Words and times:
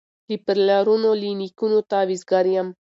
له 0.29 0.35
پلرونو 0.45 1.09
له 1.21 1.29
نیکونو 1.39 1.77
تعویذګر 1.91 2.45
یم 2.55 2.67